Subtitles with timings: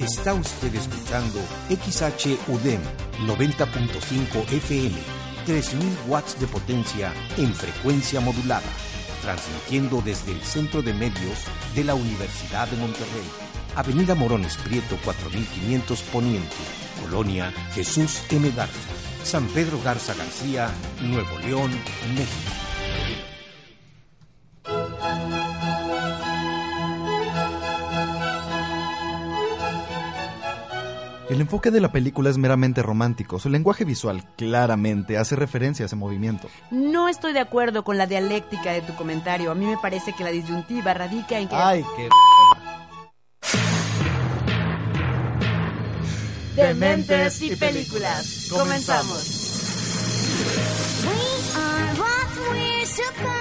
[0.00, 2.80] Está usted escuchando XHUDEM
[3.26, 4.96] 90.5 FM,
[5.44, 8.66] 3000 watts de potencia en frecuencia modulada,
[9.20, 11.44] transmitiendo desde el Centro de Medios
[11.74, 13.28] de la Universidad de Monterrey,
[13.76, 16.56] Avenida Morones Prieto 4500 Poniente,
[17.02, 18.50] Colonia Jesús M.
[18.52, 18.72] Garza,
[19.22, 20.70] San Pedro Garza García,
[21.02, 21.70] Nuevo León,
[22.14, 22.59] México.
[31.30, 33.38] El enfoque de la película es meramente romántico.
[33.38, 36.48] Su lenguaje visual claramente hace referencia a ese movimiento.
[36.72, 39.52] No estoy de acuerdo con la dialéctica de tu comentario.
[39.52, 41.54] A mí me parece que la disyuntiva radica en que...
[41.54, 42.08] Ay, qué...
[46.56, 48.48] Dementes y películas.
[48.50, 49.36] Comenzamos.
[51.04, 51.12] We
[51.60, 53.39] are what we're supposed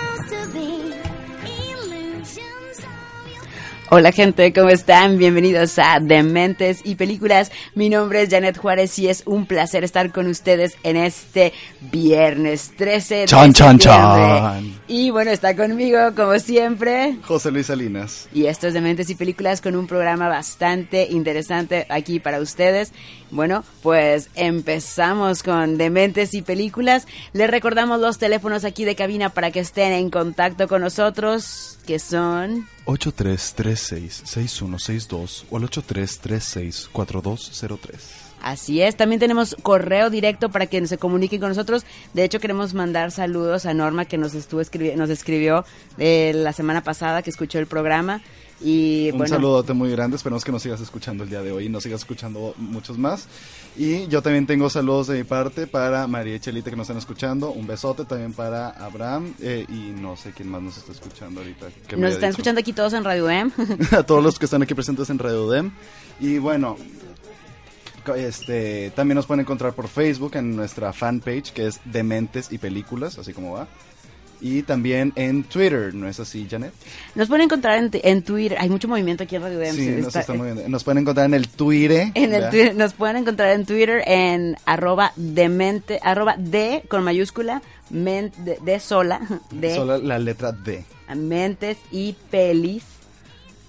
[3.91, 5.17] Hola gente, ¿cómo están?
[5.17, 7.51] Bienvenidos a Dementes y Películas.
[7.73, 11.53] Mi nombre es Janet Juárez y es un placer estar con ustedes en este
[11.91, 14.79] viernes 13 de Chan, chan, chan.
[14.87, 17.17] Y bueno, está conmigo como siempre.
[17.23, 18.29] José Luis Salinas.
[18.31, 22.93] Y esto es Dementes y Películas con un programa bastante interesante aquí para ustedes.
[23.31, 27.07] Bueno, pues empezamos con Dementes y Películas.
[27.33, 31.97] Les recordamos los teléfonos aquí de cabina para que estén en contacto con nosotros, que
[31.97, 32.67] son...
[32.89, 37.79] 8336-6162 o al 8336-4203.
[38.41, 41.83] Así es, también tenemos correo directo para que se comuniquen con nosotros.
[42.13, 45.65] De hecho, queremos mandar saludos a Norma que nos estuvo escribi- nos escribió
[45.97, 48.21] eh, la semana pasada que escuchó el programa.
[48.61, 51.65] Y Un bueno, saludote muy grande, esperamos que nos sigas escuchando el día de hoy
[51.65, 53.27] y nos sigas escuchando muchos más.
[53.77, 56.97] Y yo también tengo saludos de mi parte para María y Chelita que nos están
[56.97, 61.39] escuchando, un besote también para Abraham eh, y no sé quién más nos está escuchando
[61.39, 61.67] ahorita.
[61.87, 62.31] que nos están dicho.
[62.31, 63.51] escuchando aquí todos en Radio M.
[63.91, 65.71] a todos los que están aquí presentes en Radio Dem.
[66.19, 66.75] Y bueno,
[68.15, 73.17] este, también nos pueden encontrar por Facebook en nuestra fanpage que es Dementes y Películas,
[73.17, 73.67] así como va.
[74.41, 76.71] Y también en Twitter, ¿no es así, Janet?
[77.15, 78.57] Nos pueden encontrar en, en Twitter.
[78.59, 79.73] Hay mucho movimiento aquí en Radio M.
[79.73, 80.71] Sí, nos, está- bien.
[80.71, 82.11] nos pueden encontrar en el Twitter.
[82.13, 82.49] En el.
[82.49, 88.79] Twitter, nos pueden encontrar en Twitter en arroba demente, arroba de con mayúscula, de, de
[88.79, 89.19] sola,
[89.51, 90.85] de Solo la letra D.
[91.15, 92.83] mentes y pelis.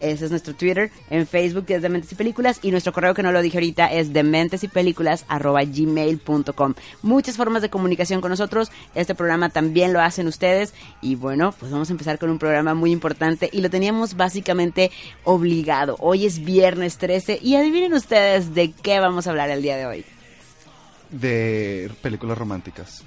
[0.01, 0.91] Ese es nuestro Twitter.
[1.11, 2.59] En Facebook es Dementes y Películas.
[2.63, 5.25] Y nuestro correo que no lo dije ahorita es dementes y películas.
[7.03, 8.71] Muchas formas de comunicación con nosotros.
[8.95, 10.75] Este programa también lo hacen ustedes.
[11.01, 13.51] Y bueno, pues vamos a empezar con un programa muy importante.
[13.53, 14.91] Y lo teníamos básicamente
[15.25, 15.97] obligado.
[16.01, 17.39] Hoy es viernes 13.
[17.43, 20.05] Y adivinen ustedes de qué vamos a hablar el día de hoy.
[21.11, 23.05] De películas románticas.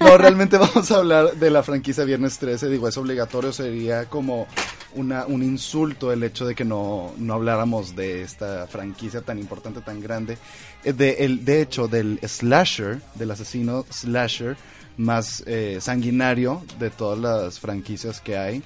[0.00, 2.68] No, realmente vamos a hablar de la franquicia Viernes 13.
[2.68, 4.46] Digo, es obligatorio, sería como
[4.94, 9.80] una, un insulto el hecho de que no, no habláramos de esta franquicia tan importante,
[9.80, 10.38] tan grande.
[10.84, 14.56] Eh, De, el, de hecho, del slasher, del asesino slasher
[14.96, 18.62] más eh, sanguinario de todas las franquicias que hay.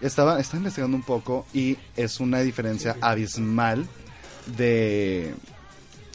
[0.00, 3.86] Estaba, estaba investigando un poco y es una diferencia abismal
[4.56, 5.34] de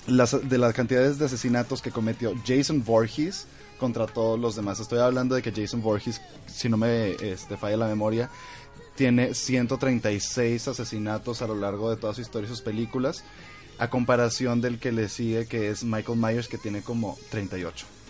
[0.08, 3.48] las, de las cantidades de asesinatos que cometió Jason Voorhees
[3.80, 4.80] contra todos los demás.
[4.80, 8.30] Estoy hablando de que Jason Voorhees, si no me este, falla la memoria,
[8.96, 13.24] tiene 136 asesinatos a lo largo de toda su historia y sus películas,
[13.80, 18.01] a comparación del que le sigue, que es Michael Myers, que tiene como 38.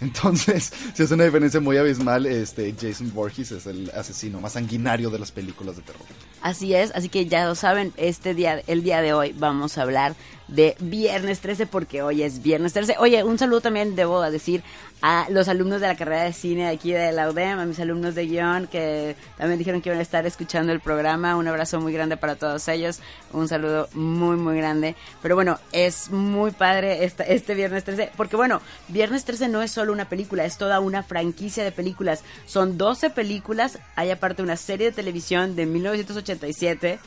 [0.00, 5.10] Entonces, si es una diferencia muy abismal, este Jason Voorhees es el asesino más sanguinario
[5.10, 6.02] de las películas de terror.
[6.40, 9.82] Así es, así que ya lo saben, este día, el día de hoy vamos a
[9.82, 10.14] hablar
[10.46, 12.96] de Viernes 13 porque hoy es Viernes 13.
[12.98, 14.62] Oye, un saludo también debo decir
[15.00, 17.78] a los alumnos de la carrera de cine de aquí de la UDEM, a mis
[17.78, 21.36] alumnos de guion que también dijeron que iban a estar escuchando el programa.
[21.36, 23.00] Un abrazo muy grande para todos ellos,
[23.32, 24.96] un saludo muy muy grande.
[25.22, 29.70] Pero bueno, es muy padre esta, este Viernes 13 porque bueno, Viernes 13 no es
[29.70, 32.22] solo una película, es toda una franquicia de películas.
[32.46, 36.98] Son 12 películas, hay aparte una serie de televisión de 1987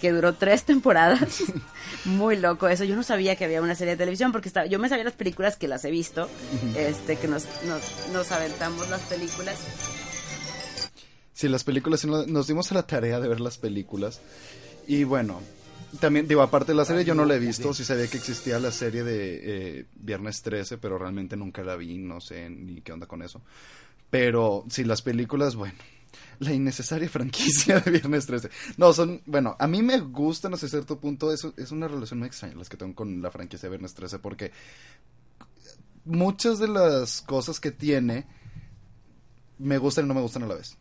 [0.00, 1.42] que duró tres temporadas.
[2.04, 2.84] Muy loco eso.
[2.84, 5.14] Yo no sabía que había una serie de televisión porque estaba, yo me sabía las
[5.14, 6.28] películas que las he visto,
[6.76, 9.58] este que nos, nos, nos aventamos las películas.
[11.32, 14.20] Sí, las películas, nos dimos a la tarea de ver las películas.
[14.86, 15.40] Y bueno,
[15.98, 18.58] También, digo, aparte de la serie yo no la he visto, sí sabía que existía
[18.60, 19.40] la serie de
[19.80, 23.40] eh, Viernes 13, pero realmente nunca la vi, no sé ni qué onda con eso.
[24.10, 25.74] Pero sí, las películas, bueno,
[26.38, 28.50] la innecesaria franquicia de Viernes 13.
[28.76, 32.28] No, son, bueno, a mí me gustan hasta cierto punto, eso es una relación muy
[32.28, 34.52] extraña las que tengo con la franquicia de Viernes 13, porque
[36.04, 38.26] muchas de las cosas que tiene
[39.58, 40.76] me gustan y no me gustan a la vez.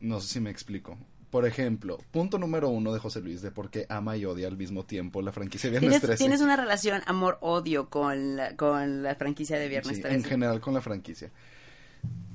[0.00, 0.98] No sé si me explico.
[1.30, 4.56] Por ejemplo, punto número uno de José Luis de por qué ama y odia al
[4.56, 6.18] mismo tiempo la franquicia de Viernes ¿Tienes, 13.
[6.24, 10.16] tienes una relación amor-odio con la, con la franquicia de Viernes Sí, 13.
[10.16, 11.30] en general con la franquicia.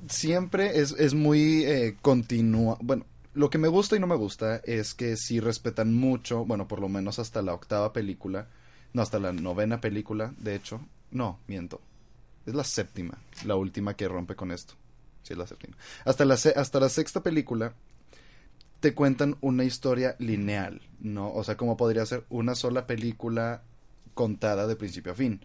[0.08, 2.78] Siempre es, es muy eh, continua.
[2.80, 6.68] Bueno, lo que me gusta y no me gusta es que sí respetan mucho, bueno,
[6.68, 8.48] por lo menos hasta la octava película,
[8.92, 10.80] no, hasta la novena película, de hecho.
[11.10, 11.80] No, miento.
[12.46, 14.74] Es la séptima, la última que rompe con esto.
[15.22, 15.76] Sí, es la séptima.
[16.04, 17.74] Hasta la, hasta la sexta película
[18.80, 21.32] te cuentan una historia lineal, ¿no?
[21.32, 23.62] O sea, como podría ser una sola película
[24.12, 25.40] contada de principio a fin.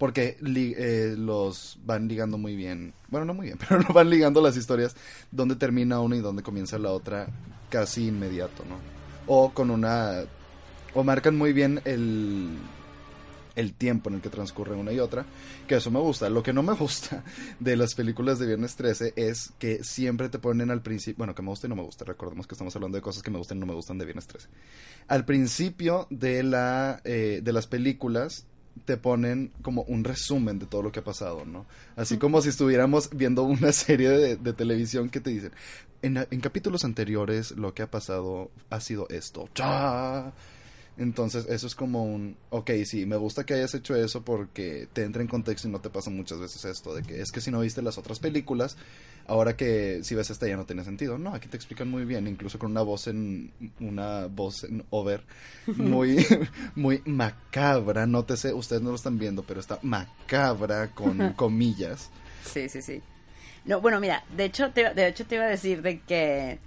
[0.00, 2.94] Porque eh, los van ligando muy bien.
[3.08, 4.96] Bueno, no muy bien, pero no van ligando las historias
[5.30, 7.28] donde termina una y donde comienza la otra
[7.68, 8.76] casi inmediato, ¿no?
[9.26, 10.24] O con una...
[10.94, 12.48] O marcan muy bien el,
[13.56, 15.26] el tiempo en el que transcurre una y otra,
[15.68, 16.30] que eso me gusta.
[16.30, 17.22] Lo que no me gusta
[17.58, 21.42] de las películas de Viernes 13 es que siempre te ponen al principio, bueno, que
[21.42, 23.58] me gusta y no me gusta, recordemos que estamos hablando de cosas que me gustan
[23.58, 24.48] y no me gustan de Viernes 13.
[25.08, 28.46] Al principio de, la, eh, de las películas
[28.84, 31.66] te ponen como un resumen de todo lo que ha pasado, ¿no?
[31.96, 35.52] Así como si estuviéramos viendo una serie de, de televisión que te dicen,
[36.02, 39.48] en, en capítulos anteriores lo que ha pasado ha sido esto.
[41.00, 45.02] Entonces, eso es como un, ok, sí, me gusta que hayas hecho eso porque te
[45.02, 47.50] entra en contexto y no te pasa muchas veces esto, de que es que si
[47.50, 48.76] no viste las otras películas,
[49.26, 51.16] ahora que si ves esta ya no tiene sentido.
[51.16, 53.50] No, aquí te explican muy bien, incluso con una voz en,
[53.80, 55.24] una voz en over,
[55.74, 56.26] muy,
[56.74, 62.10] muy macabra, nótese, ustedes no lo están viendo, pero está macabra con comillas.
[62.44, 63.00] Sí, sí, sí.
[63.64, 66.58] No, bueno, mira, de hecho, te, de hecho te iba a decir de que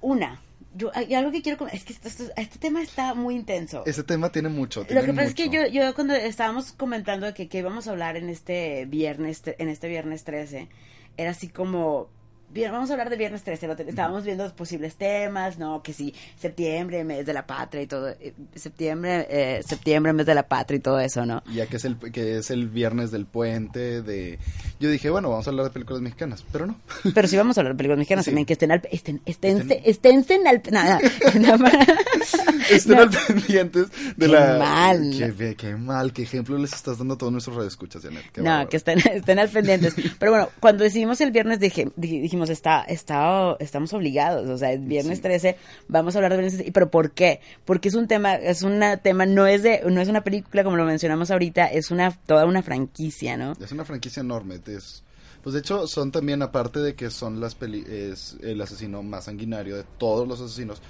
[0.00, 0.40] una,
[0.74, 3.82] yo hay algo que quiero es que esto- esto- este tema está muy intenso.
[3.86, 4.80] Ese tema tiene mucho.
[4.80, 7.86] Lo tiene que pasa es que yo, yo cuando estábamos comentando de que, que íbamos
[7.86, 10.68] a hablar en este viernes, en este viernes 13,
[11.16, 12.08] era así como,
[12.52, 15.82] bien, vamos a hablar de viernes 13, lo te- estábamos viendo los posibles temas, ¿no?
[15.82, 20.34] Que sí, septiembre, mes de la patria y todo, eh, septiembre, eh, septiembre, mes de
[20.34, 21.42] la patria y todo eso, ¿no?
[21.52, 24.38] ya que es el que es el viernes del puente de
[24.80, 26.76] yo dije bueno vamos a hablar de películas mexicanas pero no
[27.14, 28.30] Pero sí vamos a hablar de películas mexicanas Sí.
[28.30, 30.98] también, que estén al, estén, Estén- esténse en al, nada,
[32.70, 33.02] estén No.
[33.02, 35.10] al pendientes de Qué la mal.
[35.36, 38.50] qué, qué mal qué ejemplo les estás dando a todos nuestros radioescuchas Janet Qué no,
[38.50, 38.68] bárbaro.
[38.68, 39.94] que estén, estén al pendientes.
[40.18, 44.48] Pero bueno, cuando decidimos el viernes dije, dij- dijimos, está, está, estamos obligados.
[44.48, 45.22] O sea, el viernes Sí.
[45.22, 45.56] 13
[45.88, 46.72] vamos a hablar de viernes 13.
[46.72, 47.40] ¿Pero por qué?
[47.64, 50.76] Porque es un tema, es un tema, no es de, no es una película como
[50.76, 53.52] lo mencionamos ahorita, es una, toda una franquicia, ¿no?
[53.60, 55.02] es una franquicia enorme es
[55.42, 59.24] pues de hecho son también aparte de que son las peli es el asesino más
[59.24, 60.80] sanguinario de todos los asesinos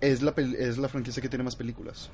[0.00, 2.10] es la es la franquicia que tiene más películas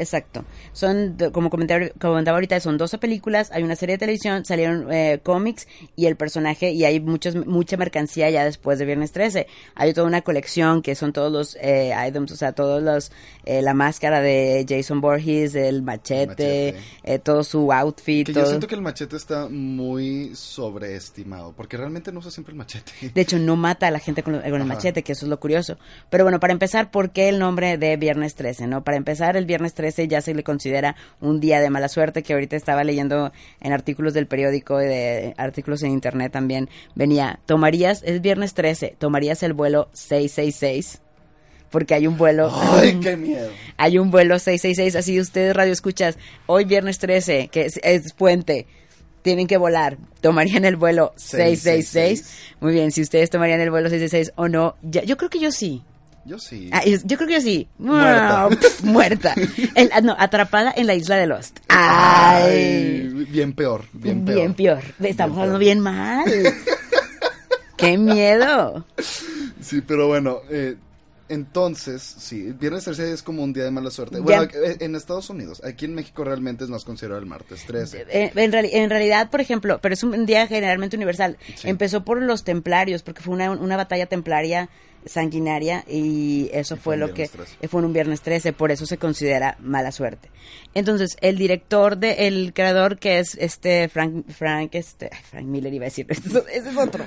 [0.00, 0.46] Exacto.
[0.72, 5.20] Son, como comentaba, comentaba ahorita, son 12 películas, hay una serie de televisión, salieron eh,
[5.22, 9.46] cómics y el personaje, y hay muchos, mucha mercancía ya después de Viernes 13.
[9.74, 13.12] Hay toda una colección que son todos los eh, items, o sea, todos los,
[13.44, 16.74] eh, la máscara de Jason Borges, el machete, machete.
[17.04, 22.10] eh, todo su outfit, que yo siento que el machete está muy sobreestimado porque realmente
[22.10, 24.54] no usa siempre el machete De hecho, no mata a la gente con, con el
[24.54, 24.64] Ajá.
[24.64, 25.76] machete, que eso es lo curioso.
[26.08, 28.66] Pero bueno, para empezar, ¿por qué el nombre de Viernes 13?
[28.66, 28.82] ¿no?
[28.82, 32.32] Para empezar, el Viernes 13 ya se le considera un día de mala suerte, que
[32.32, 36.68] ahorita estaba leyendo en artículos del periódico y de artículos en internet también.
[36.94, 41.00] Venía, tomarías, es Viernes 13, tomarías el vuelo 666.
[41.70, 42.50] Porque hay un vuelo.
[42.72, 47.66] ay qué miedo Hay un vuelo 666, así ustedes radio escuchas, hoy viernes 13, que
[47.66, 48.66] es, es puente,
[49.22, 52.54] tienen que volar, tomarían el vuelo 666.
[52.60, 55.52] Muy bien, si ustedes tomarían el vuelo 666 o no, ya- yo creo que yo
[55.52, 55.82] sí.
[56.24, 57.68] Yo sí Ah, yo creo que yo sí.
[57.78, 58.48] Muerta.
[58.48, 59.34] Pf, muerta.
[59.74, 61.58] El- ah, no, atrapada en la isla de Lost.
[61.68, 64.82] Ay, bien peor, bien bien, peor.
[64.82, 65.08] peor.
[65.08, 65.42] Estamos peor.
[65.44, 66.24] hablando bien mal.
[67.76, 68.84] Qué miedo.
[69.60, 70.76] Sí, pero bueno, eh,
[71.30, 74.16] entonces, sí, Viernes 13 es como un día de mala suerte.
[74.16, 77.64] Ya- Bueno, eh, en Estados Unidos, aquí en México realmente es más considerado el martes
[77.66, 78.04] 13.
[78.10, 81.38] Eh, En, reali- en realidad, por ejemplo, pero es un día generalmente universal.
[81.56, 81.68] Sí.
[81.68, 84.68] Empezó por los templarios, porque fue una, una batalla templaria
[85.06, 87.56] sanguinaria y eso Y fue lo que viernes 13.
[87.62, 90.28] eh, fue en un viernes 13, por eso se considera mala suerte.
[90.74, 95.84] Entonces, el director de, el creador que es este Frank, Frank, este, Frank Miller iba
[95.84, 97.04] a decir, ese es, otro.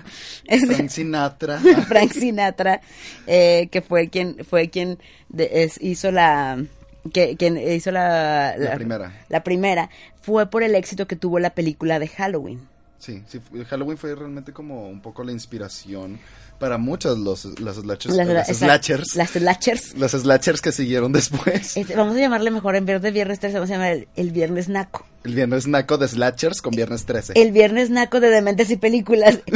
[0.68, 1.60] Frank Sinatra.
[1.88, 2.82] Frank Sinatra,
[3.28, 4.98] eh, que fue quien, fue quien
[5.30, 6.64] de- es- hizo la,
[7.14, 9.14] que, quien hizo la, La primera.
[9.30, 9.90] la primera,
[10.22, 12.68] fue por el éxito que tuvo la película de Halloween.
[13.04, 16.18] Sí, sí, Halloween fue realmente como un poco la inspiración
[16.58, 18.16] para muchas los, las slashers.
[18.16, 19.16] Las, las slashers.
[19.18, 19.94] Las slashers.
[19.98, 21.76] Las slashers que siguieron después.
[21.76, 24.32] Este, vamos a llamarle mejor, en vez de viernes 13, vamos a llamar el, el
[24.32, 25.06] viernes naco.
[25.26, 27.34] El viernes naco de slashers con viernes 13.
[27.36, 29.40] El viernes naco de dementes y películas.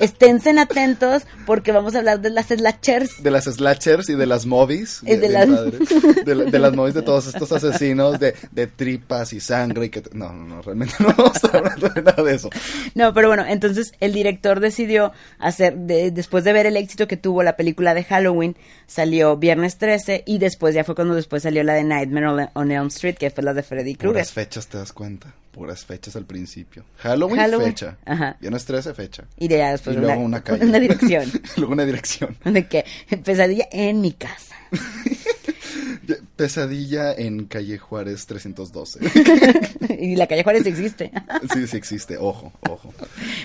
[0.00, 3.22] Esténse atentos porque vamos a hablar de las slashers.
[3.22, 5.00] De las slashers y de las movies.
[5.02, 5.48] De las-
[6.24, 9.86] de, de las movies de todos estos asesinos de, de tripas y sangre.
[9.86, 12.50] Y que, no, no, no, realmente no vamos a hablando de nada de eso.
[12.94, 17.16] No, pero bueno, entonces el director decidió hacer, de- después de ver el éxito que
[17.16, 21.62] tuvo la película de Halloween, salió Viernes 13 y después ya fue cuando después salió
[21.62, 24.22] la de Nightmare on- Elm Street, que fue la de Freddy Krueger.
[24.22, 25.34] Puras fechas te das cuenta.
[25.50, 26.84] Puras fechas al principio.
[26.98, 27.98] Halloween, Halloween, fecha.
[28.06, 28.36] ajá.
[28.40, 29.24] Viernes 13, fecha.
[29.36, 30.64] Y de ya después y luego una, una, calle.
[30.64, 31.30] una dirección.
[31.56, 32.36] luego una dirección.
[32.44, 32.84] de que
[33.24, 34.54] pesadilla en mi casa.
[36.36, 39.00] Pesadilla en calle Juárez 312.
[40.00, 41.10] y la calle Juárez existe.
[41.52, 42.16] sí, sí existe.
[42.16, 42.92] Ojo, ojo.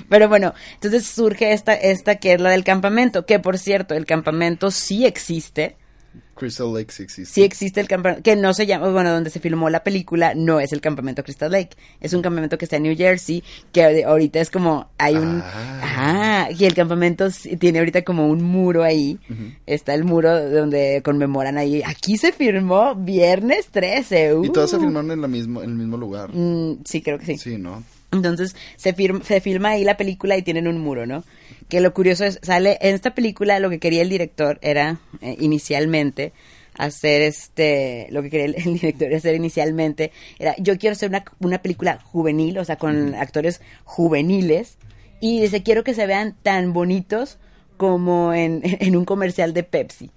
[0.10, 4.06] Pero bueno, entonces surge esta, esta que es la del campamento, que por cierto, el
[4.06, 5.76] campamento sí existe.
[6.36, 7.34] Crystal Lake sí existe.
[7.34, 10.60] Sí existe el campamento, que no se llama, bueno, donde se filmó la película, no
[10.60, 13.42] es el campamento Crystal Lake, es un campamento que está en New Jersey,
[13.72, 15.80] que ahorita es como, hay un, Ah.
[15.82, 19.18] ajá, y el campamento tiene ahorita como un muro ahí,
[19.66, 24.80] está el muro donde conmemoran ahí, aquí se firmó viernes 13, Y todas se uh.
[24.82, 26.32] filmaron en, la mismo, en el mismo lugar.
[26.34, 27.38] Mm, sí, creo que sí.
[27.38, 27.82] Sí, ¿no?
[28.12, 31.24] Entonces se, firma, se filma ahí la película y tienen un muro, ¿no?
[31.70, 35.36] Que lo curioso es, sale en esta película lo que quería el director era eh,
[35.40, 36.32] inicialmente
[36.78, 41.24] hacer este, lo que quería el, el director hacer inicialmente era, yo quiero hacer una,
[41.40, 44.78] una película juvenil, o sea, con actores juveniles
[45.20, 47.38] y dice, quiero que se vean tan bonitos
[47.78, 50.12] como en, en un comercial de Pepsi.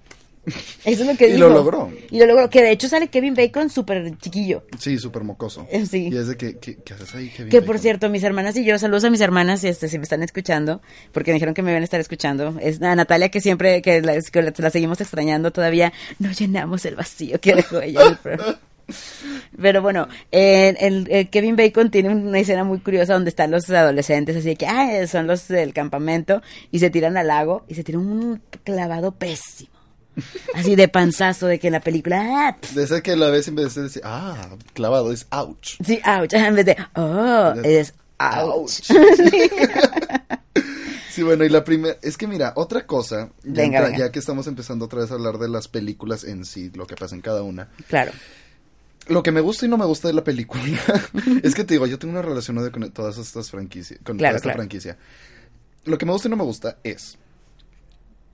[0.85, 1.49] Eso es lo que Y dijo.
[1.49, 1.91] lo logró.
[2.11, 4.65] Y lo logró, que de hecho sale Kevin Bacon súper chiquillo.
[4.79, 5.67] Sí, súper mocoso.
[5.71, 6.09] Eh, sí.
[6.13, 7.29] Y es de que, ¿qué, qué haces ahí?
[7.31, 7.83] Kevin Que por Bacon?
[7.83, 10.81] cierto, mis hermanas y yo, saludos a mis hermanas, este, si me están escuchando,
[11.13, 12.57] porque me dijeron que me iban a estar escuchando.
[12.61, 16.85] Es a Natalia que siempre, que la, que la- la seguimos extrañando todavía, no llenamos
[16.85, 18.19] el vacío que dejó ella.
[19.61, 23.69] Pero bueno, eh, el, el Kevin Bacon tiene una escena muy curiosa donde están los
[23.69, 26.41] adolescentes, así de que, ah, son los del campamento,
[26.71, 29.71] y se tiran al lago, y se tiran un clavado pésimo.
[30.55, 33.49] Así de panzazo, de que en la película, ah, pf, De ese que la ves
[33.49, 35.77] en vez de decir, ah, clavado, es ouch.
[35.85, 38.81] sí, ouch, en vez de, oh, es ouch.
[41.11, 43.99] Sí, bueno, y la primera, es que mira, otra cosa, ya, Venga, entra- venga.
[43.99, 46.95] ya que estamos empezando otra vez a hablar de las películas en sí, lo que
[46.95, 47.69] pasa en cada una.
[47.89, 48.13] Claro.
[49.09, 50.63] Lo que me gusta y no me gusta de la película
[51.43, 54.37] es que te digo, yo tengo una relación con todas estas franquicias, con Claro, toda
[54.37, 54.59] esta claro.
[54.59, 54.97] franquicia.
[55.87, 57.17] Lo que me gusta y no me gusta es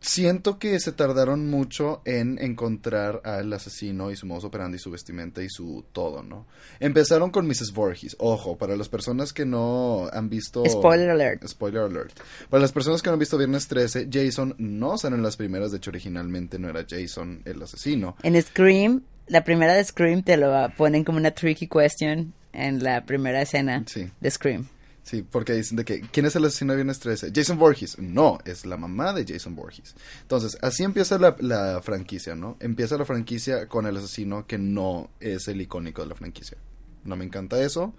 [0.04, 5.42] siento que se tardaron mucho en encontrar al asesino y su modus operandi, su vestimenta
[5.42, 6.46] y su todo, ¿no?
[6.78, 7.72] Empezaron con Mrs.
[7.72, 8.14] Voorhees.
[8.18, 11.46] Ojo, para las personas que no han visto Spoiler alert.
[11.46, 12.18] Spoiler alert.
[12.50, 15.70] Para las personas que no han visto Viernes 13, Jason no sale en las primeras,
[15.70, 18.16] de hecho originalmente no era Jason el asesino.
[18.22, 23.04] En Scream, la primera de Scream te lo ponen como una tricky question en la
[23.06, 24.10] primera escena Sí.
[24.20, 24.68] de Scream.
[25.04, 27.30] Sí, porque dicen de que, ¿quién es el asesino de Viernes 13?
[27.34, 27.98] Jason Voorhees.
[27.98, 29.94] No, es la mamá de Jason Voorhees.
[30.22, 32.56] Entonces, así empieza la, la franquicia, ¿no?
[32.58, 36.56] Empieza la franquicia con el asesino que no es el icónico de la franquicia.
[37.04, 37.94] No me encanta eso,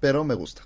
[0.00, 0.62] pero me gusta.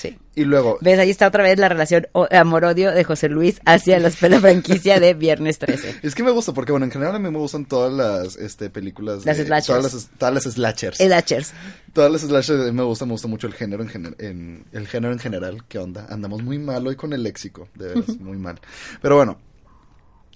[0.00, 0.16] Sí.
[0.34, 0.98] Y luego, ¿Ves?
[0.98, 5.58] Ahí está otra vez la relación amor-odio de José Luis hacia la franquicia de Viernes
[5.58, 5.96] 13.
[6.02, 8.70] es que me gusta porque, bueno, en general a mí me gustan todas las este,
[8.70, 9.26] películas.
[9.26, 9.66] Las de- slashers.
[9.66, 11.52] Todas las, todas las slashers.
[11.92, 15.12] Todas las slashers me gusta, me gusta mucho el género en, gener- en el género
[15.12, 15.64] en general.
[15.68, 16.06] ¿Qué onda?
[16.08, 18.58] Andamos muy mal hoy con el léxico, de veras, muy mal.
[19.02, 19.38] Pero bueno,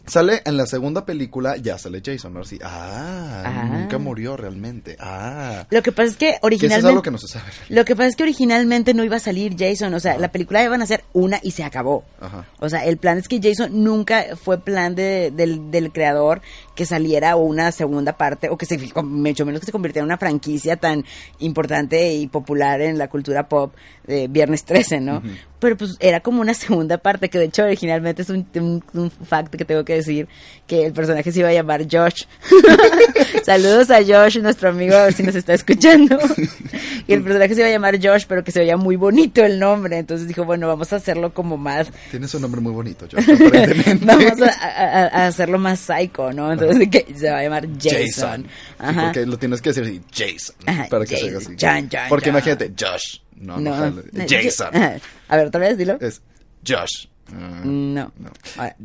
[0.06, 2.58] sale en la segunda película, ya sale Jason, sí.
[2.62, 3.64] Ah, Ah.
[3.72, 4.96] nunca murió realmente.
[5.00, 5.66] Ah.
[5.70, 6.88] Lo que pasa es que Que eso es originalmente...
[6.88, 7.44] algo que no se sabe.
[7.68, 10.62] Lo que pasa es que originalmente no iba a salir Jason, o sea, la película
[10.62, 12.04] iban a hacer una y se acabó.
[12.20, 12.44] Ajá.
[12.60, 16.42] O sea, el plan es que Jason nunca fue plan de- del, del creador
[16.74, 20.18] que saliera una segunda parte o que se, mucho menos que se convirtiera en una
[20.18, 21.04] franquicia tan
[21.38, 23.74] importante y popular en la cultura pop
[24.06, 25.22] de Viernes 13, ¿no?
[25.60, 29.10] Pero pues era como una segunda parte que de hecho originalmente es un, un, un
[29.10, 30.28] fact que tengo que decir
[30.66, 32.24] que el personaje se iba a llamar Josh.
[33.44, 36.18] Saludos a Josh, nuestro amigo, a ver si nos está escuchando.
[37.06, 39.58] y el personaje se iba a llamar Josh, pero que se veía muy bonito el
[39.58, 39.98] nombre.
[39.98, 44.04] Entonces dijo, bueno, vamos a hacerlo como más Tienes un nombre muy bonito, Josh, aparentemente.
[44.04, 46.52] Vamos a, a- a hacerlo más psycho, ¿no?
[46.52, 48.00] Entonces de que se va a llamar Jason.
[48.06, 48.42] Jason.
[48.44, 49.02] Sí, Ajá.
[49.04, 50.56] porque lo tienes que decir así, Jason.
[50.66, 51.56] Ajá, para que se Jason.
[51.58, 52.08] haga así.
[52.08, 53.18] Porque imagínate, Josh.
[53.36, 53.76] No, no, No.
[53.76, 54.02] jala.
[54.12, 54.68] No, Jason.
[54.72, 55.00] yo-.
[55.28, 55.98] A ver, otra vez, dilo.
[56.00, 56.20] Es
[56.66, 57.06] Josh.
[57.32, 58.12] Ah, No.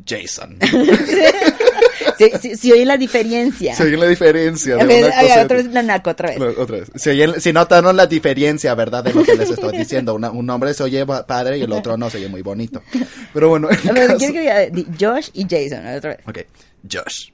[0.07, 0.57] Jason.
[2.17, 3.73] Sí, sí, sí oye la diferencia.
[3.75, 6.39] Se oye la diferencia de una cosa otra vez la naco, otra vez.
[6.39, 6.91] No, otra vez.
[6.95, 9.03] Si, oyen- si notaron la diferencia, ¿verdad?
[9.05, 10.13] De lo que les estoy diciendo.
[10.15, 12.81] Una- un nombre se oye padre y el otro no se oye muy bonito.
[13.33, 16.19] Pero bueno, el A ver, caso- quiero que diga di- Josh y Jason, otra vez.
[16.27, 16.39] Ok,
[16.91, 17.29] Josh.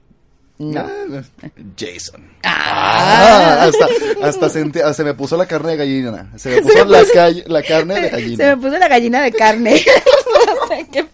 [0.58, 0.80] No.
[0.80, 1.48] Ah,
[1.78, 2.30] Jason.
[2.42, 3.60] Ah.
[3.62, 3.86] Ah, hasta,
[4.26, 4.48] hasta
[4.84, 6.30] ah, se me puso la carne de gallina.
[6.36, 8.56] Se me puso la, ca- la carne de Se me gallina.
[8.56, 9.84] puso la gallina de carne.
[10.46, 11.05] No sé qué.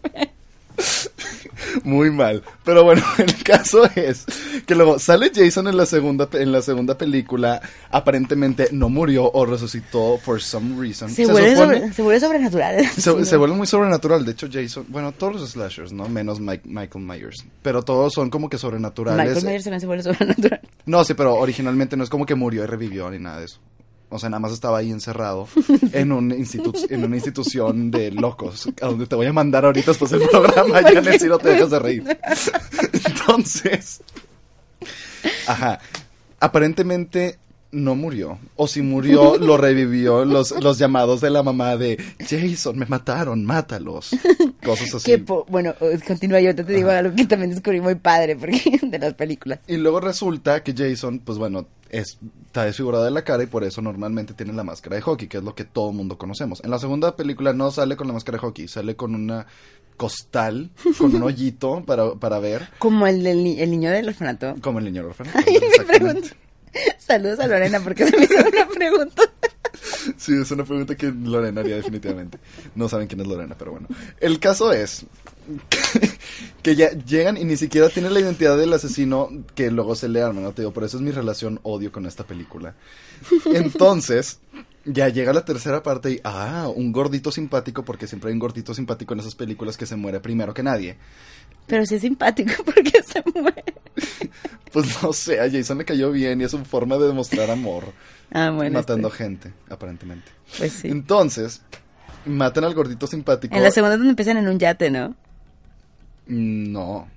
[1.85, 2.43] Muy mal.
[2.65, 4.25] Pero bueno, el caso es
[4.67, 7.61] que luego sale Jason en la segunda en la segunda película.
[7.91, 11.11] Aparentemente no murió o resucitó for some reason.
[11.11, 12.87] Se, vuelve, supone- sobre- se vuelve sobrenatural.
[12.97, 14.25] Se, se vuelve muy sobrenatural.
[14.25, 16.09] De hecho, Jason, bueno, todos los slashers, ¿no?
[16.09, 17.45] Menos Mike- Michael Myers.
[17.63, 19.27] Pero todos son como que sobrenaturales.
[19.43, 20.61] Michael Myers se vuelve sobrenatural.
[20.87, 23.59] No, sí, pero originalmente no es como que murió y revivió ni nada de eso.
[24.13, 25.49] O sea, nada más estaba ahí encerrado
[25.93, 29.91] en, un institu- en una institución de locos, a donde te voy a mandar ahorita
[29.93, 32.05] después del programa, Janet, si no te dejas de reír.
[33.07, 34.03] Entonces,
[35.47, 35.81] ajá,
[36.41, 37.39] aparentemente
[37.73, 38.39] no murió.
[38.57, 43.45] O si murió, lo revivió los, los llamados de la mamá de Jason, me mataron,
[43.45, 44.11] mátalos.
[44.65, 45.11] Cosas así.
[45.11, 48.99] Que, bueno, eh, continúa yo, te, digo algo que también descubrí muy padre porque de
[48.99, 49.61] las películas.
[49.67, 53.65] Y luego resulta que Jason, pues bueno, es, está desfigurado de la cara y por
[53.65, 56.63] eso normalmente tiene la máscara de hockey, que es lo que todo mundo conocemos.
[56.63, 59.47] En la segunda película no sale con la máscara de hockey, sale con una
[59.97, 64.55] costal, con un hoyito para, para ver, Como el, del el niño del orfanato.
[64.61, 65.09] como el niño.
[65.35, 65.99] Ay, me Exactamente.
[65.99, 66.29] pregunto.
[66.99, 69.23] Saludos a Lorena porque se me hizo una pregunta.
[70.17, 72.39] Sí, es una pregunta que Lorena haría definitivamente.
[72.75, 73.89] No saben quién es Lorena, pero bueno.
[74.21, 75.07] El caso es
[76.63, 80.23] que ya llegan y ni siquiera tienen la identidad del asesino que luego se le
[80.23, 80.53] arma, ¿no?
[80.53, 82.75] Te digo, por eso es mi relación odio con esta película.
[83.47, 84.39] Entonces,
[84.85, 88.75] ya llega la tercera parte y, ah, un gordito simpático, porque siempre hay un gordito
[88.75, 90.97] simpático en esas películas que se muere primero que nadie.
[91.67, 93.65] Pero sí es simpático porque se muere.
[94.73, 97.93] Pues no sé, a Jason le cayó bien y es una forma de demostrar amor.
[98.35, 98.79] Ah, bueno.
[98.79, 100.31] matando gente, aparentemente.
[100.57, 100.89] Pues sí.
[100.89, 101.61] Entonces,
[102.25, 103.55] matan al gordito simpático.
[103.55, 105.11] En la segunda donde empiezan en un yate, ¿no?
[106.27, 107.09] Mm, No,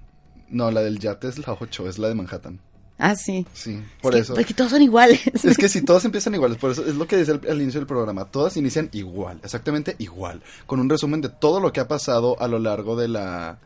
[0.50, 2.60] no, la del yate es la 8, es la de Manhattan.
[2.98, 3.46] Ah, sí.
[3.54, 4.34] Sí, por Es que- eso.
[4.36, 5.20] Porque todos son iguales.
[5.44, 7.80] Es que si todas empiezan iguales, por eso es lo que dice al, al inicio
[7.82, 11.88] del programa, todas inician igual, exactamente igual, con un resumen de todo lo que ha
[11.90, 13.58] pasado a lo largo de la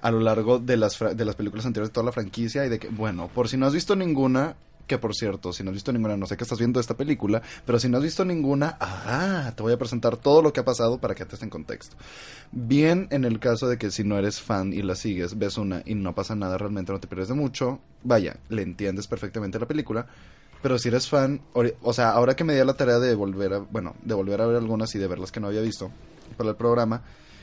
[0.00, 2.68] a lo largo de las fra- de las películas anteriores de toda la franquicia y
[2.68, 5.74] de que bueno, por si no has visto ninguna, que por cierto, si no has
[5.74, 8.76] visto ninguna, no sé qué estás viendo esta película, pero si no has visto ninguna,
[8.80, 11.96] ah, te voy a presentar todo lo que ha pasado para que estés en contexto.
[12.50, 15.82] Bien en el caso de que si no eres fan y la sigues, ves una
[15.84, 19.66] y no pasa nada, realmente no te pierdes de mucho, vaya, le entiendes perfectamente la
[19.66, 20.06] película.
[20.62, 23.58] Pero si eres fan, o sea, ahora que me di la tarea de volver a,
[23.58, 25.90] bueno, de volver a ver algunas y de ver las que no había visto
[26.36, 27.02] para el programa,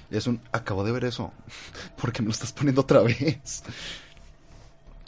[0.10, 1.32] es un, acabo de ver eso,
[2.02, 3.64] porque me lo estás poniendo otra vez.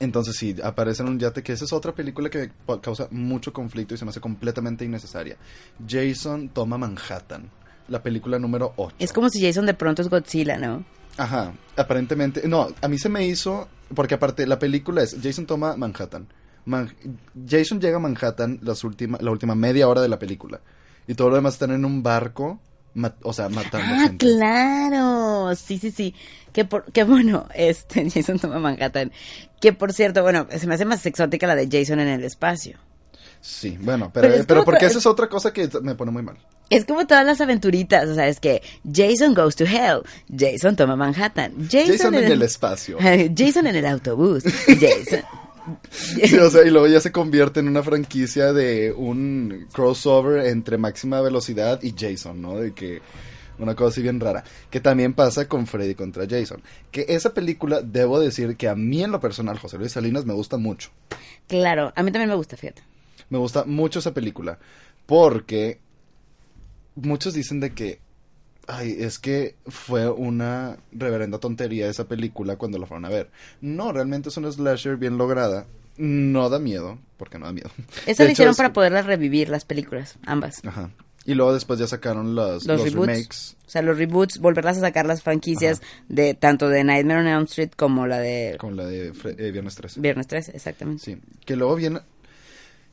[0.02, 3.54] Entonces sí, aparece en un yate, que esa es otra película que me causa mucho
[3.54, 5.38] conflicto y se me hace completamente innecesaria.
[5.88, 7.50] Jason toma Manhattan,
[7.88, 8.96] la película número 8.
[8.98, 10.84] Es como si Jason de pronto es Godzilla, ¿no?
[11.18, 15.76] Ajá, aparentemente, no, a mí se me hizo, porque aparte la película es Jason toma
[15.78, 16.28] Manhattan.
[16.66, 16.92] Man-
[17.48, 20.62] Jason llega a Manhattan las última, la última media hora de la película.
[21.08, 22.60] Y todo lo demás están en un barco,
[23.24, 24.26] o sea, matando Ah, gente.
[24.26, 25.56] claro.
[25.56, 26.16] Sí, sí, sí.
[26.54, 29.12] Que, por, que bueno, este, Jason toma Manhattan.
[29.60, 32.78] Que por cierto, bueno, se me hace más exótica la de Jason en el espacio.
[33.40, 36.38] Sí, bueno, pero, Pero porque esa es otra cosa que me pone muy mal.
[36.70, 38.62] Es como todas las aventuritas, o sea, es que
[38.94, 40.04] Jason goes to hell,
[40.38, 42.98] Jason toma Manhattan, Jason, Jason en el espacio.
[43.36, 45.22] Jason en el autobús, Jason.
[45.90, 50.78] Sí, o sea, y luego ya se convierte en una franquicia de un crossover entre
[50.78, 52.58] máxima velocidad y Jason, ¿no?
[52.58, 53.02] De que
[53.60, 54.44] una cosa así bien rara.
[54.70, 56.62] Que también pasa con Freddy contra Jason.
[56.90, 60.34] Que esa película, debo decir que a mí en lo personal, José Luis Salinas, me
[60.34, 60.90] gusta mucho.
[61.48, 62.82] Claro, a mí también me gusta, fíjate.
[63.30, 64.58] Me gusta mucho esa película.
[65.06, 65.80] Porque
[66.96, 68.00] muchos dicen de que
[68.68, 73.30] Ay, es que fue una reverenda tontería esa película cuando la fueron a ver.
[73.60, 75.66] No, realmente es una slasher bien lograda.
[75.98, 77.70] No da miedo, porque no da miedo.
[78.06, 80.64] Eso lo hicieron es- para poderlas revivir, las películas, ambas.
[80.66, 80.90] Ajá.
[81.26, 83.08] Y luego después ya sacaron los, Los, los reboots.
[83.08, 83.58] remakes.
[83.68, 87.44] O sea, los reboots, volverlas a sacar las franquicias de tanto de Nightmare on Elm
[87.44, 90.00] Street como la de Con la de eh, Viernes 13.
[90.02, 91.04] Viernes 13, exactamente.
[91.04, 92.00] Sí, que luego viene...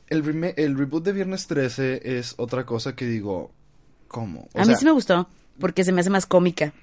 [0.09, 3.51] El, el reboot de Viernes 13 es otra cosa que digo...
[4.07, 4.47] ¿Cómo?
[4.53, 5.27] O a mí sea, sí me gustó,
[5.59, 6.73] porque se me hace más cómica.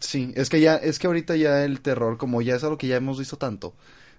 [0.00, 2.88] Sí, es que ya, es que ahorita ya el terror, como ya es algo que
[2.88, 3.74] ya hemos visto tanto,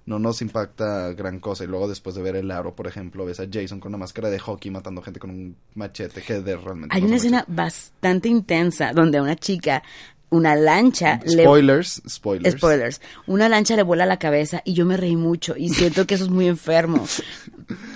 [0.06, 1.66] no nos impacta gran cosa.
[1.66, 4.30] Y luego después de ver el aro, por ejemplo, ves a Jason con una máscara
[4.30, 6.96] de hockey matando gente con un machete que de realmente.
[6.96, 9.84] Hay no una es un escena bastante intensa donde a una chica,
[10.30, 11.36] una lancha, machete.
[11.36, 11.44] le...
[11.44, 12.56] Spoilers, spoilers.
[12.58, 13.02] Spoilers.
[13.28, 16.26] Una lancha le vuela la cabeza y yo me reí mucho y siento que eso
[16.26, 17.06] es muy enfermo.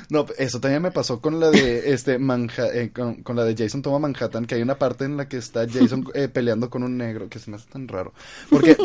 [0.09, 3.55] No, eso también me pasó con la de este Manja- eh, con, con la de
[3.55, 6.83] Jason toma Manhattan, que hay una parte en la que está Jason eh, peleando con
[6.83, 8.13] un negro, que se me hace tan raro.
[8.49, 8.75] Porque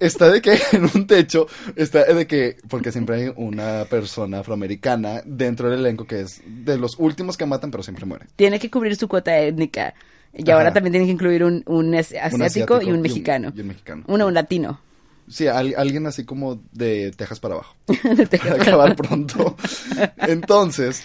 [0.00, 5.20] está de que en un techo, está de que, porque siempre hay una persona afroamericana
[5.26, 8.24] dentro del elenco que es de los últimos que matan, pero siempre muere.
[8.34, 9.92] Tiene que cubrir su cuota étnica.
[10.36, 10.58] Y Ajá.
[10.58, 13.52] ahora también tiene que incluir un, un as- Un asiático, y un mexicano.
[13.54, 14.04] Y un mexicano.
[14.08, 14.80] Uno, un latino.
[15.28, 17.74] Sí, al- alguien así como de Texas para abajo.
[18.16, 19.56] De Texas para acabar pronto.
[20.18, 21.02] Entonces,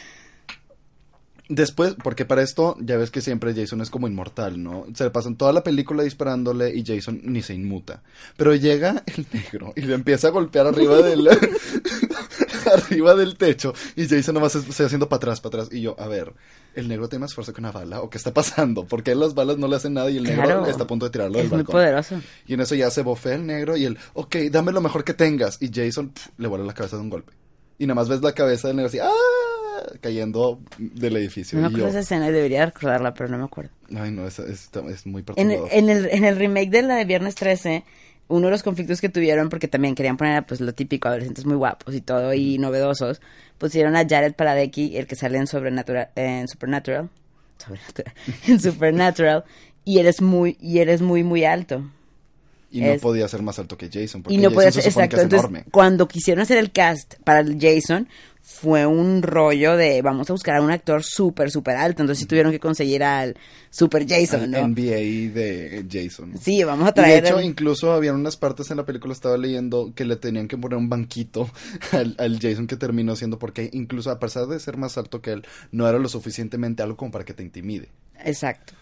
[1.48, 4.86] después, porque para esto ya ves que siempre Jason es como inmortal, ¿no?
[4.94, 8.02] Se le pasan toda la película disparándole y Jason ni se inmuta.
[8.36, 11.30] Pero llega el negro y le empieza a golpear arriba del
[12.74, 15.96] arriba del techo y Jason nomás se se haciendo para atrás, para atrás y yo,
[16.00, 16.34] a ver,
[16.76, 18.86] el negro tiene más fuerza que una bala o qué está pasando?
[18.86, 20.66] Porque las balas no le hacen nada y el negro Claro.
[20.68, 21.74] está a punto de tirarlo del Es muy balcón.
[21.74, 22.22] poderoso.
[22.48, 25.14] Y en eso ya se bofea el negro y él, ok, dame lo mejor que
[25.14, 25.62] tengas.
[25.62, 27.34] Y Jason le vuela la cabeza de un golpe.
[27.78, 29.10] Y nada más ves la cabeza del negro así, ¡ah!
[30.02, 31.58] cayendo del edificio.
[31.58, 33.72] No me acuerdo yo, esa escena y debería recordarla, pero no me acuerdo.
[33.96, 35.70] ay no, es, es, es muy En, perturbador.
[35.72, 37.84] en el, en el remake de la de Viernes 13,
[38.30, 41.56] uno de los conflictos que tuvieron, porque también querían poner pues lo típico, adolescentes muy
[41.56, 43.22] guapos y todo, y novedosos,
[43.58, 47.10] pusieron a Jared Paladecki, el que sale en, Sobrenatural, en Supernatural,
[47.58, 48.14] Sobrenatural,
[48.48, 49.44] en Supernatural,
[49.84, 51.84] y él es muy, y él es muy, muy alto.
[52.72, 54.22] Y no podía ser más alto que Jason.
[54.24, 55.10] Porque Y no Jason se ser, exacto.
[55.10, 55.66] que es Entonces, enorme.
[55.72, 58.08] cuando quisieron hacer el cast para el Jason,
[58.42, 62.02] fue un rollo de vamos a buscar a un actor súper, súper alto.
[62.02, 63.36] Entonces sí tuvieron que conseguir al
[63.70, 64.68] Super Jason, El ¿no?
[64.70, 66.34] NBA de Jason.
[66.42, 67.26] Sí, vamos a Y de traer.
[67.26, 70.58] hecho, al- incluso habían unas partes en la película, estaba leyendo, que le tenían que
[70.58, 71.50] poner un banquito
[71.92, 75.32] al, al Jason que terminó siendo, porque incluso a pesar de ser más alto que
[75.34, 77.90] él, no era lo suficientemente alto como para que te intimide.
[78.26, 78.74] Exacto.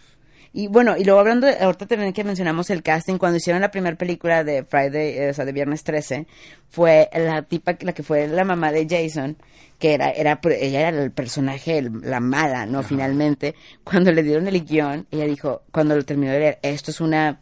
[0.54, 3.70] Y bueno, y luego hablando, de- ahorita también que mencionamos el casting, cuando hicieron la
[3.72, 6.26] primera película de Friday, eh, o sea, de Viernes 13,
[6.70, 9.38] fue la tipa, la que fue la mamá de Jason,
[9.80, 12.82] que era, era, ella era el personaje, el- la mala, ¿no?
[12.84, 17.00] Finalmente, cuando le dieron el guion, ella dijo, cuando lo terminó de leer, esto es
[17.02, 17.40] una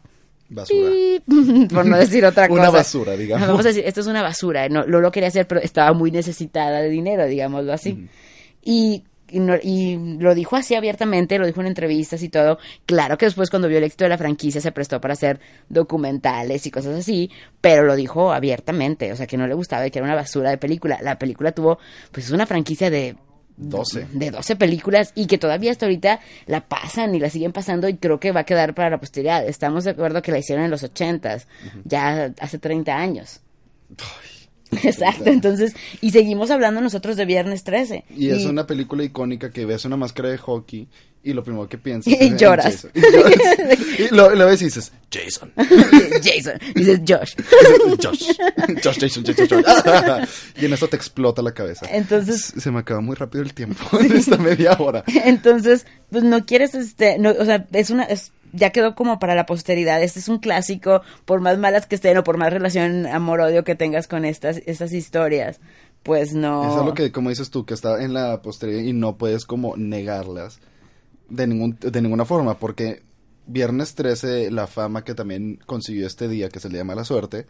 [0.48, 0.90] Basura.
[1.74, 2.60] Por no decir otra cosa.
[2.60, 3.48] Una basura, digamos.
[3.48, 4.68] Vamos a decir, esto es una basura.
[4.68, 8.08] No, lo, lo quería hacer, pero estaba muy necesitada de dinero, digámoslo así.
[8.62, 12.58] y, y, no- y lo dijo así abiertamente, lo dijo en entrevistas y todo.
[12.86, 16.66] Claro que después cuando vio el éxito de la franquicia se prestó para hacer documentales
[16.66, 19.98] y cosas así, pero lo dijo abiertamente, o sea que no le gustaba y que
[19.98, 20.98] era una basura de película.
[21.02, 21.78] La película tuvo,
[22.12, 23.16] pues es una franquicia de
[23.58, 24.08] 12.
[24.12, 27.96] de 12 películas y que todavía hasta ahorita la pasan y la siguen pasando y
[27.96, 29.46] creo que va a quedar para la posteridad.
[29.48, 31.46] Estamos de acuerdo que la hicieron en los 80s,
[31.84, 33.40] ya hace 30 años.
[34.82, 38.04] Exacto, entonces, y seguimos hablando nosotros de Viernes 13.
[38.16, 40.88] Y es una película icónica que ves una máscara de hockey
[41.22, 42.64] y lo primero que piensas Y es en lloras.
[42.74, 42.90] Jason.
[42.94, 44.00] Y, lloras.
[44.10, 45.52] Y lo, lo ves y dices, Jason.
[46.22, 47.34] Jason, dices Josh.
[48.02, 48.30] Josh.
[48.82, 50.28] Josh, Jason, Jason, Josh.
[50.60, 51.86] y en eso te explota la cabeza.
[51.90, 55.04] Entonces, Se me acaba muy rápido el tiempo en esta media hora.
[55.24, 59.34] Entonces, pues no quieres, este, no, o sea, es una, es- ya quedó como para
[59.34, 60.02] la posteridad.
[60.02, 63.74] Este es un clásico, por más malas que estén o por más relación amor-odio que
[63.74, 65.60] tengas con estas, estas historias,
[66.02, 66.70] pues no.
[66.70, 69.76] Es algo que, como dices tú, que está en la posteridad y no puedes como
[69.76, 70.60] negarlas
[71.28, 73.02] de, ningún, de ninguna forma, porque
[73.48, 77.04] Viernes 13, la fama que también consiguió este día, que es el Día de Mala
[77.04, 77.46] Suerte,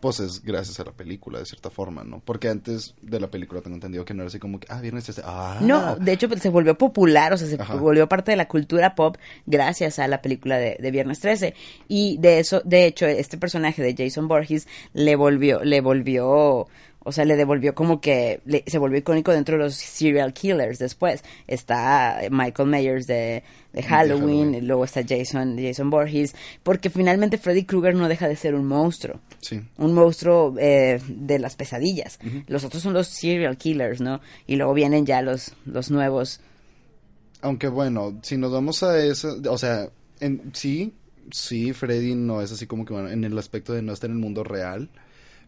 [0.00, 2.20] pues es gracias a la película, de cierta forma, ¿no?
[2.24, 5.04] Porque antes de la película tengo entendido que no era así como que, ah, Viernes
[5.04, 5.58] 13, ah.
[5.62, 7.74] No, de hecho pues, se volvió popular, o sea, se Ajá.
[7.76, 11.54] volvió parte de la cultura pop gracias a la película de, de Viernes 13.
[11.88, 16.66] Y de eso, de hecho, este personaje de Jason Borges le volvió, le volvió,
[17.04, 20.78] o sea, le devolvió como que le- se volvió icónico dentro de los serial killers
[20.78, 21.24] después.
[21.46, 23.42] Está Michael Myers de,
[23.82, 24.54] de Halloween, Halloween.
[24.54, 28.66] y luego está Jason, Jason Borges, porque finalmente Freddy Krueger no deja de ser un
[28.66, 29.60] monstruo Sí.
[29.78, 32.18] un monstruo eh, de las pesadillas.
[32.48, 34.20] Los otros son los serial killers, ¿no?
[34.46, 36.40] Y luego vienen ya los, los nuevos.
[37.40, 39.88] Aunque bueno, si nos vamos a eso, o sea,
[40.20, 40.92] en sí,
[41.30, 44.16] sí, Freddy no es así como que bueno, en el aspecto de no estar en
[44.16, 44.88] el mundo real.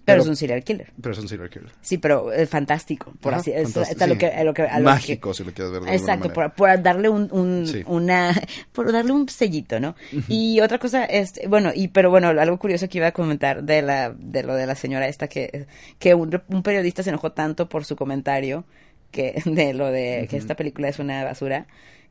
[0.05, 0.93] Pero, es un serial killer.
[1.01, 1.71] Pero es un serial killer.
[1.83, 4.19] Sí, pero es fantástico, por Ajá, así es, fantástico, es a lo sí.
[4.19, 6.83] que, a lo que- a lo Mágico, si lo quieres ver de Exacto, por, por
[6.83, 7.83] darle un, un- Sí.
[7.87, 8.33] una,
[8.73, 9.95] por darle un sellito, ¿no?
[10.29, 13.83] Y otra cosa, este, bueno, y pero bueno, algo curioso que iba a comentar de
[13.83, 15.67] la, de lo de la señora esta que,
[15.99, 18.65] que un, un periodista se enojó tanto por su comentario
[19.13, 21.67] que de lo de que esta película es una basura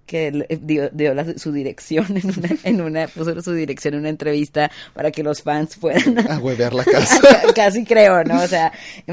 [0.10, 4.00] que le- dio, dio la- su dirección en una, en una, puso su dirección en
[4.00, 7.22] una entrevista para que los fans fueran a- A huevear la casa.
[7.54, 8.42] casi creo, ¿no?
[8.42, 8.72] O sea,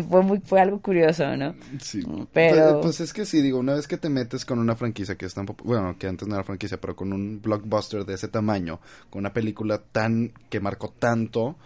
[0.08, 1.54] fue muy, fue algo curioso, ¿no?
[1.82, 2.02] Sí.
[2.32, 5.16] Pero- Pues, pues es que sí, digo, una vez que te metes con una franquicia
[5.16, 8.28] que es tan bueno, que antes no era franquicia, pero con un blockbuster de ese
[8.28, 8.80] tamaño,
[9.10, 11.56] con una película tan que marcó tanto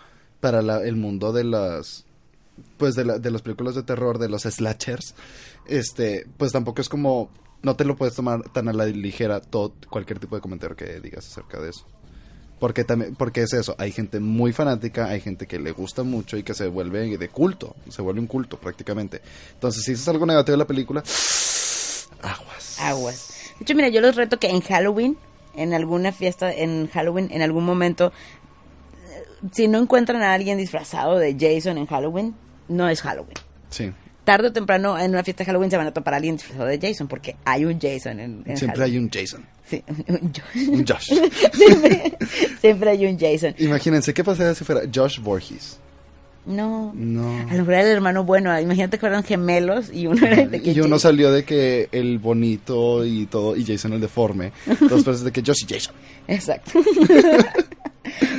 [0.40, 2.04] para la- el mundo de las
[2.78, 5.14] pues de, la- de las películas de terror, de los slashers,
[5.66, 7.30] este, pues tampoco es como
[7.62, 11.00] no te lo puedes tomar tan a la ligera todo cualquier tipo de comentario que
[11.00, 11.86] digas acerca de eso.
[12.58, 16.36] Porque también, porque es eso, hay gente muy fanática, hay gente que le gusta mucho
[16.36, 19.22] y que se vuelve de culto, se vuelve un culto prácticamente.
[19.54, 21.02] Entonces, si dices algo negativo de la película,
[22.22, 22.78] aguas.
[22.78, 23.28] aguas.
[23.58, 25.16] De hecho, mira, yo los reto que en Halloween,
[25.56, 28.12] en alguna fiesta, en Halloween, en algún momento,
[29.08, 32.34] eh, si no encuentran a alguien disfrazado de Jason en Halloween,
[32.68, 33.38] no es Halloween.
[33.70, 33.90] Sí,
[34.30, 36.66] Tarde o temprano, en una fiesta de Halloween se van a topar a alguien disfrazado
[36.68, 39.04] de Jason, porque hay un Jason en, en siempre hay Halloween.
[39.04, 41.12] un Jason, Sí, un Jo- un Josh.
[41.52, 42.12] siempre,
[42.60, 43.54] siempre hay un Jason.
[43.58, 45.78] Imagínense, ¿qué pasaría si fuera Josh Voorhees?
[46.46, 46.92] No.
[46.94, 47.28] No.
[47.40, 48.58] A lo mejor era el hermano bueno.
[48.58, 51.88] Imagínate que fueran gemelos y uno era de que Y uno Jason- salió de que
[51.92, 54.52] el bonito y todo, y Jason el deforme.
[54.88, 55.94] Dos veces de que Josh y Jason.
[56.28, 56.80] Exacto.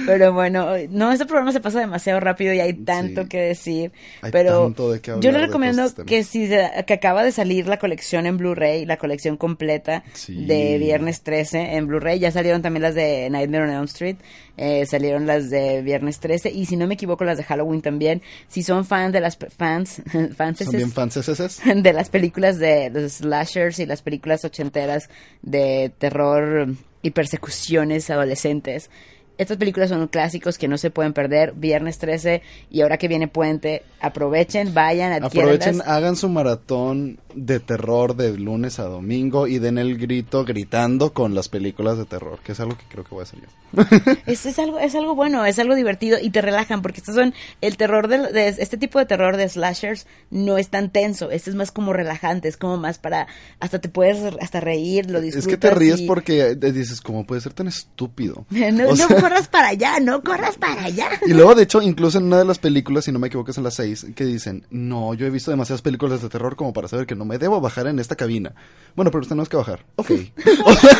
[0.06, 3.28] Pero bueno, no, este programa se pasa demasiado rápido y hay tanto Sí.
[3.30, 3.92] que decir.
[4.22, 7.32] Hay pero tanto de qué yo le recomiendo estos que si se- que acaba de
[7.32, 10.46] salir la colección en Blu-ray, la colección completa Sí.
[10.46, 14.18] de Viernes 13 en Blu-ray, ya salieron también las de Nightmare on Elm Street,
[14.58, 18.22] eh, salieron las de Viernes 13 y si no me equivoco las de Halloween también.
[18.48, 20.02] Si son fans de las fans,
[20.36, 21.12] fans ¿Son bien fans
[21.76, 25.10] de las películas de los slashers y las películas ochenteras
[25.42, 26.70] de terror
[27.02, 28.90] y persecuciones adolescentes.
[29.38, 31.54] Estas películas son clásicos que no se pueden perder.
[31.56, 35.67] Viernes 13 y ahora que viene Puente, aprovechen, vayan, adquiéranlas.
[35.67, 41.13] Aprovechen, hagan su maratón de terror de lunes a domingo y den el grito gritando
[41.13, 43.48] con las películas de terror, que es algo que creo que voy a hacer yo.
[44.26, 47.34] Es, es algo, es algo bueno, es algo divertido y te relajan porque estos son
[47.62, 51.50] el terror de, de- este tipo de terror de slashers no es tan tenso, este
[51.50, 53.28] es más como relajante, es como más para
[53.60, 55.48] hasta te puedes hasta reír, lo disfrutas.
[55.48, 58.46] Es que te ríes y- porque te dices, ¿cómo puede ser tan estúpido?
[58.50, 61.10] no, O no corras para allá, no corras para allá.
[61.26, 63.58] Y luego, de hecho, incluso en una de las películas, si no me equivoco, es
[63.58, 66.88] en las seis, que dicen, no, yo he visto demasiadas películas de terror como para
[66.88, 68.54] saber que no me debo bajar en esta cabina.
[68.96, 69.86] Bueno, pero usted no es que bajar.
[69.96, 70.12] Ok.
[70.66, 70.98] O sea,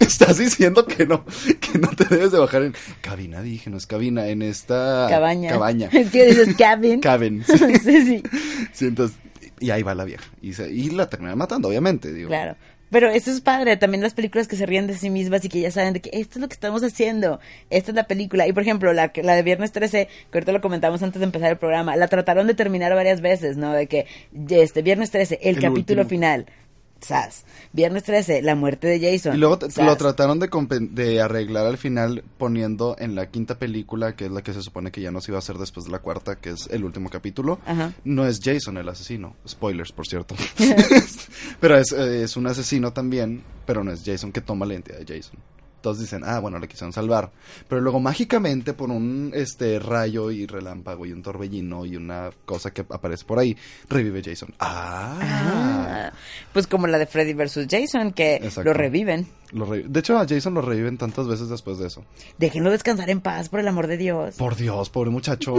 [0.00, 1.24] estás diciendo que no,
[1.60, 5.50] que no te debes de bajar en cabina, dije, no es cabina, en esta Cabaña.
[5.50, 5.88] cabaña.
[5.92, 7.00] Es que dices cabin.
[7.00, 7.58] Cabin, sí.
[7.82, 8.22] sí, sí,
[8.72, 9.16] Sí, entonces,
[9.58, 10.24] y ahí va la vieja.
[10.40, 12.28] Y, se- y la terminan matando, obviamente, digo.
[12.28, 12.56] claro.
[12.92, 15.62] Pero esto es padre, también las películas que se ríen de sí mismas y que
[15.62, 18.46] ya saben de que esto es lo que estamos haciendo, esta es la película.
[18.46, 21.50] Y por ejemplo, la, la de Viernes 13, que ahorita lo comentamos antes de empezar
[21.50, 23.72] el programa, la trataron de terminar varias veces, ¿no?
[23.72, 24.04] De que
[24.50, 26.10] este Viernes 13, el, El capítulo último.
[26.10, 26.46] final,
[27.02, 27.44] sas.
[27.72, 29.34] Viernes 13, la muerte de Jason.
[29.34, 29.84] Y luego sas.
[29.84, 34.52] lo trataron de arreglar al final poniendo en la quinta película, que es la que
[34.52, 36.68] se supone que ya no se iba a hacer después de la cuarta, que es
[36.70, 37.58] el último capítulo.
[37.66, 37.92] Ajá.
[38.04, 39.36] No es Jason el asesino.
[39.46, 40.34] Spoilers, por cierto.
[41.60, 44.98] pero es, eh, es un asesino también, pero no es Jason que toma la identidad
[44.98, 45.38] de Jason.
[45.82, 47.30] Todos dicen, ah, bueno, le quisieron salvar.
[47.68, 52.72] Pero luego mágicamente por un este rayo y relámpago y un torbellino y una cosa
[52.72, 53.56] que aparece por ahí,
[53.88, 54.54] revive Jason.
[54.58, 55.18] Ah.
[55.20, 56.12] Ah,
[56.52, 57.66] pues como la de Freddy vs.
[57.68, 58.64] Jason, que Exacto.
[58.64, 59.26] lo reviven.
[59.52, 62.04] Lo de hecho, a Jason lo reviven tantas veces después de eso.
[62.38, 64.36] Déjenlo descansar en paz, por el amor de Dios.
[64.36, 65.54] Por Dios, pobre muchacho.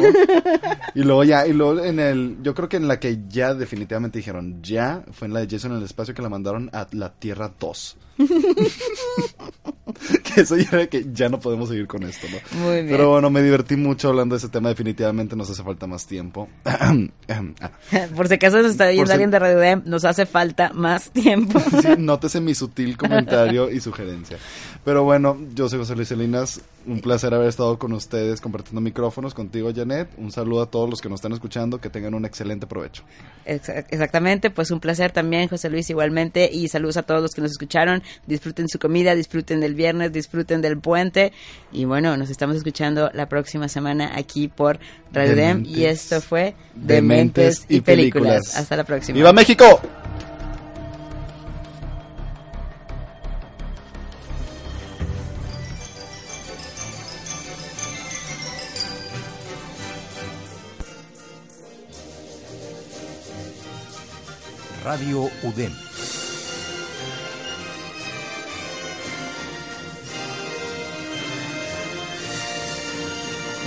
[0.95, 4.17] y luego ya, y luego en el, yo creo que en la que ya definitivamente
[4.19, 7.13] dijeron ya, fue en la de Jason en el espacio que la mandaron a la
[7.13, 7.97] Tierra 2.
[10.23, 12.37] que eso ya era que ya no podemos seguir con esto, ¿no?
[12.63, 12.89] Muy bien.
[12.89, 16.47] Pero bueno, me divertí mucho hablando de ese tema, definitivamente nos hace falta más tiempo.
[17.29, 17.71] Ah,
[18.15, 21.09] Por si acaso nos está viendo si- alguien de Radio Dem, nos hace falta más
[21.11, 21.59] tiempo.
[21.81, 24.37] sí, nótese mi sutil comentario y sugerencia.
[24.83, 29.33] Pero bueno, yo soy José Luis Salinas, un placer haber estado con ustedes compartiendo micrófonos
[29.33, 30.09] contigo, Janet.
[30.17, 33.03] Un saludo a todos los que nos están escuchando, que tengan un excelente provecho.
[33.45, 36.49] Exa- Exactamente, pues un placer también, José Luis, igualmente.
[36.51, 38.01] Y saludos a todos los que nos escucharon.
[38.27, 41.31] Disfruten su comida, disfruten del viernes, disfruten del puente.
[41.71, 44.79] Y bueno, nos estamos escuchando la próxima semana aquí por
[45.13, 45.59] Radio Dem.
[45.65, 46.03] Y Dementes.
[46.03, 48.55] esto fue Dementes y Películas.
[48.57, 49.15] Hasta la próxima.
[49.15, 49.81] ¡Viva México!
[64.93, 65.73] Radio UDEM.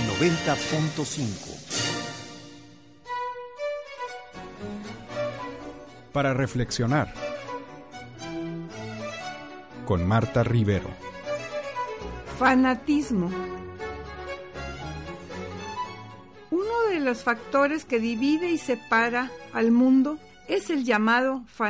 [0.07, 1.49] Noventa punto cinco.
[6.13, 7.13] Para reflexionar.
[9.85, 10.87] Con Marta Rivero.
[12.39, 13.29] Fanatismo.
[16.51, 21.65] Uno de los factores que divide y separa al mundo es el llamado fanatismo.